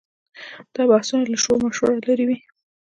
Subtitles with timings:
[0.73, 2.37] دا بحثونه له شورماشوره لرې وي.